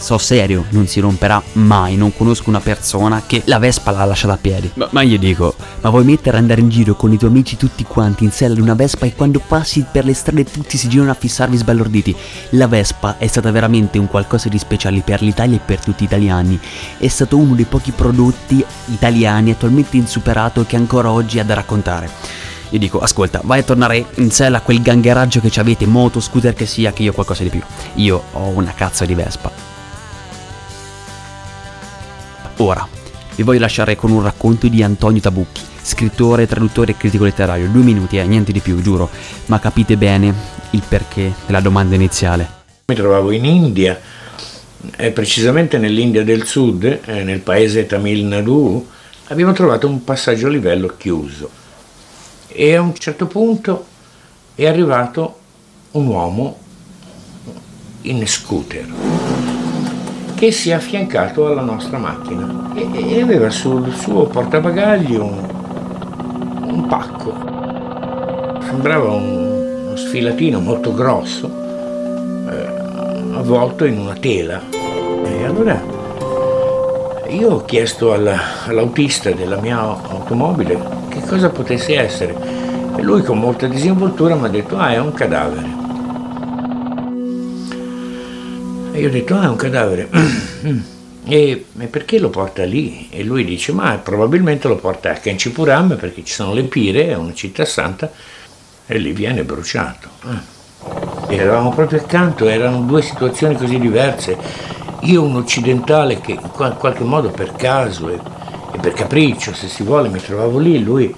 So 0.00 0.16
serio, 0.16 0.64
non 0.70 0.86
si 0.86 0.98
romperà 0.98 1.42
mai, 1.52 1.94
non 1.94 2.16
conosco 2.16 2.48
una 2.48 2.60
persona 2.60 3.22
che 3.26 3.42
la 3.44 3.58
Vespa 3.58 3.90
l'ha 3.90 4.06
lasciata 4.06 4.32
a 4.32 4.38
piedi. 4.38 4.70
Ma, 4.74 4.88
ma 4.92 5.02
io 5.02 5.18
dico, 5.18 5.54
ma 5.82 5.90
vuoi 5.90 6.04
mettere 6.04 6.38
ad 6.38 6.42
andare 6.42 6.62
in 6.62 6.70
giro 6.70 6.94
con 6.94 7.12
i 7.12 7.18
tuoi 7.18 7.28
amici 7.28 7.58
tutti 7.58 7.84
quanti 7.84 8.24
in 8.24 8.32
sella 8.32 8.54
di 8.54 8.62
una 8.62 8.74
Vespa 8.74 9.04
e 9.04 9.14
quando 9.14 9.42
passi 9.46 9.84
per 9.92 10.06
le 10.06 10.14
strade 10.14 10.44
tutti 10.44 10.78
si 10.78 10.88
girano 10.88 11.10
a 11.10 11.14
fissarvi 11.14 11.54
sbalorditi? 11.54 12.16
La 12.50 12.66
Vespa 12.66 13.18
è 13.18 13.26
stata 13.26 13.50
veramente 13.50 13.98
un 13.98 14.08
qualcosa 14.08 14.48
di 14.48 14.58
speciale 14.58 15.02
per 15.02 15.20
l'Italia 15.20 15.56
e 15.56 15.60
per 15.62 15.80
tutti 15.80 16.04
gli 16.04 16.06
italiani. 16.06 16.58
È 16.96 17.08
stato 17.08 17.36
uno 17.36 17.54
dei 17.54 17.66
pochi 17.66 17.92
prodotti 17.92 18.64
italiani 18.86 19.50
attualmente 19.50 19.98
insuperato 19.98 20.64
che 20.66 20.76
ancora 20.76 21.10
oggi 21.10 21.38
ha 21.38 21.44
da 21.44 21.52
raccontare. 21.52 22.08
Io 22.70 22.78
dico, 22.78 23.00
ascolta, 23.00 23.42
vai 23.44 23.60
a 23.60 23.64
tornare 23.64 24.06
in 24.14 24.30
sella 24.30 24.58
a 24.58 24.62
quel 24.62 24.80
gangheraggio 24.80 25.40
che 25.40 25.60
avete, 25.60 25.84
moto, 25.86 26.20
scooter 26.20 26.54
che 26.54 26.64
sia, 26.64 26.92
che 26.92 27.02
io 27.02 27.10
ho 27.10 27.14
qualcosa 27.14 27.42
di 27.42 27.50
più. 27.50 27.60
Io 27.96 28.22
ho 28.32 28.48
una 28.48 28.72
cazzo 28.72 29.04
di 29.04 29.14
Vespa. 29.14 29.69
Ora, 32.60 32.86
vi 33.36 33.42
voglio 33.42 33.60
lasciare 33.60 33.96
con 33.96 34.10
un 34.10 34.22
racconto 34.22 34.68
di 34.68 34.82
Antonio 34.82 35.22
Tabucchi, 35.22 35.62
scrittore, 35.80 36.46
traduttore 36.46 36.92
e 36.92 36.96
critico 36.98 37.24
letterario. 37.24 37.70
Due 37.70 37.82
minuti, 37.82 38.18
eh, 38.18 38.26
niente 38.26 38.52
di 38.52 38.60
più, 38.60 38.82
giuro. 38.82 39.08
Ma 39.46 39.58
capite 39.58 39.96
bene 39.96 40.34
il 40.72 40.82
perché 40.86 41.32
della 41.46 41.62
domanda 41.62 41.94
iniziale. 41.94 42.46
Mi 42.84 42.94
trovavo 42.94 43.30
in 43.30 43.46
India, 43.46 43.98
eh, 44.94 45.10
precisamente 45.10 45.78
nell'India 45.78 46.22
del 46.22 46.44
Sud, 46.44 47.00
eh, 47.02 47.24
nel 47.24 47.40
paese 47.40 47.86
Tamil 47.86 48.26
Nadu, 48.26 48.86
abbiamo 49.28 49.52
trovato 49.52 49.88
un 49.88 50.04
passaggio 50.04 50.48
a 50.48 50.50
livello 50.50 50.94
chiuso. 50.98 51.48
E 52.46 52.74
a 52.74 52.82
un 52.82 52.94
certo 52.94 53.26
punto 53.26 53.86
è 54.54 54.66
arrivato 54.66 55.38
un 55.92 56.06
uomo 56.08 56.58
in 58.02 58.26
scooter 58.28 59.09
che 60.40 60.52
si 60.52 60.70
è 60.70 60.72
affiancato 60.72 61.48
alla 61.48 61.60
nostra 61.60 61.98
macchina 61.98 62.72
e, 62.72 62.88
e 63.14 63.20
aveva 63.20 63.50
sul 63.50 63.92
suo 63.92 64.24
portabagagli 64.24 65.14
un, 65.14 65.46
un 66.62 66.86
pacco. 66.86 68.58
Sembrava 68.62 69.10
un, 69.10 69.84
uno 69.84 69.96
sfilatino 69.96 70.58
molto 70.60 70.94
grosso, 70.94 71.46
eh, 72.48 73.34
avvolto 73.34 73.84
in 73.84 73.98
una 73.98 74.14
tela. 74.14 74.62
E 74.70 75.44
allora 75.44 75.78
io 77.28 77.50
ho 77.50 77.64
chiesto 77.66 78.14
alla, 78.14 78.64
all'autista 78.64 79.30
della 79.32 79.60
mia 79.60 79.78
automobile 79.78 80.78
che 81.10 81.20
cosa 81.20 81.50
potesse 81.50 82.00
essere 82.00 82.34
e 82.96 83.02
lui 83.02 83.22
con 83.22 83.38
molta 83.38 83.66
disinvoltura 83.66 84.36
mi 84.36 84.46
ha 84.46 84.48
detto 84.48 84.78
ah 84.78 84.92
è 84.92 84.98
un 84.98 85.12
cadavere. 85.12 85.79
Io 89.00 89.08
ho 89.08 89.10
detto, 89.10 89.34
ah, 89.34 89.44
è 89.44 89.48
un 89.48 89.56
cadavere. 89.56 90.10
e, 91.24 91.64
e, 91.78 91.86
perché 91.86 92.18
lo 92.18 92.28
porta 92.28 92.64
lì? 92.64 93.08
E 93.10 93.24
lui 93.24 93.46
dice, 93.46 93.72
ma 93.72 93.96
probabilmente 93.96 94.68
lo 94.68 94.76
porta 94.76 95.10
a 95.10 95.14
Kanchipuram 95.14 95.96
perché 95.96 96.22
ci 96.22 96.34
sono 96.34 96.52
le 96.52 96.64
pire, 96.64 97.08
è 97.08 97.16
una 97.16 97.32
città 97.32 97.64
santa, 97.64 98.12
e 98.86 98.98
lì 98.98 99.12
viene 99.12 99.42
bruciato. 99.42 100.08
E 101.28 101.34
eravamo 101.34 101.72
proprio 101.72 101.98
accanto, 101.98 102.46
erano 102.46 102.80
due 102.80 103.00
situazioni 103.00 103.56
così 103.56 103.78
diverse. 103.78 104.36
Io 105.04 105.22
un 105.22 105.36
occidentale 105.36 106.20
che 106.20 106.32
in 106.32 106.50
qualche 106.50 107.04
modo 107.04 107.30
per 107.30 107.52
caso 107.56 108.10
e, 108.10 108.18
e 108.72 108.78
per 108.78 108.92
capriccio, 108.92 109.54
se 109.54 109.66
si 109.68 109.82
vuole, 109.82 110.10
mi 110.10 110.20
trovavo 110.20 110.58
lì, 110.58 110.82
lui 110.82 111.14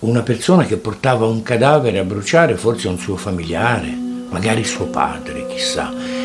una 0.00 0.22
persona 0.22 0.64
che 0.64 0.78
portava 0.78 1.26
un 1.26 1.42
cadavere 1.42 2.00
a 2.00 2.04
bruciare, 2.04 2.56
forse 2.56 2.88
un 2.88 2.98
suo 2.98 3.16
familiare, 3.16 3.96
magari 4.30 4.64
suo 4.64 4.86
padre, 4.86 5.46
chissà. 5.46 6.21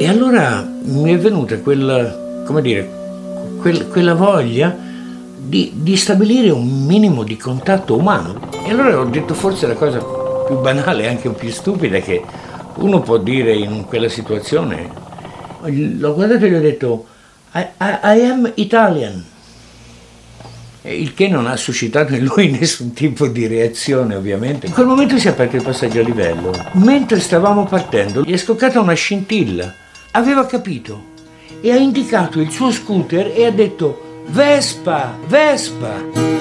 E 0.00 0.06
allora 0.06 0.64
mi 0.84 1.12
è 1.12 1.18
venuta 1.18 1.58
quella, 1.58 2.44
dire, 2.62 2.88
quel, 3.60 3.88
quella 3.88 4.14
voglia 4.14 4.72
di, 5.36 5.72
di, 5.74 5.96
stabilire 5.96 6.50
un 6.50 6.86
minimo 6.86 7.24
di 7.24 7.36
contatto 7.36 7.96
umano. 7.96 8.48
E 8.64 8.70
allora 8.70 9.00
ho 9.00 9.04
detto 9.06 9.34
forse 9.34 9.66
la 9.66 9.74
cosa 9.74 9.98
più 9.98 10.60
banale 10.60 11.02
e 11.02 11.08
anche 11.08 11.28
più 11.30 11.50
stupida 11.50 11.98
che 11.98 12.22
uno 12.76 13.00
può 13.00 13.18
dire 13.18 13.52
in 13.56 13.86
quella 13.86 14.08
situazione. 14.08 14.88
L'ho 15.64 16.14
guardato 16.14 16.44
e 16.44 16.50
gli 16.50 16.54
ho 16.54 16.60
detto 16.60 17.06
I, 17.54 17.66
I, 17.80 17.98
I 18.04 18.24
am 18.24 18.52
Italian 18.54 19.24
il 20.82 21.12
che 21.12 21.26
non 21.26 21.46
ha 21.46 21.56
suscitato 21.56 22.14
in 22.14 22.24
lui 22.24 22.50
nessun 22.56 22.92
tipo 22.92 23.26
di 23.26 23.48
reazione 23.48 24.14
ovviamente. 24.14 24.66
In 24.66 24.72
quel 24.72 24.86
momento 24.86 25.18
si 25.18 25.26
è 25.26 25.30
aperto 25.30 25.56
il 25.56 25.62
passaggio 25.62 25.98
a 25.98 26.04
livello. 26.04 26.52
Mentre 26.74 27.18
stavamo 27.18 27.64
partendo 27.64 28.22
gli 28.22 28.32
è 28.32 28.36
scoccata 28.36 28.80
una 28.80 28.94
scintilla 28.94 29.74
aveva 30.12 30.46
capito 30.46 31.16
e 31.60 31.72
ha 31.72 31.76
indicato 31.76 32.40
il 32.40 32.50
suo 32.50 32.70
scooter 32.70 33.32
e 33.34 33.46
ha 33.46 33.50
detto 33.50 34.24
Vespa, 34.26 35.16
Vespa. 35.26 36.37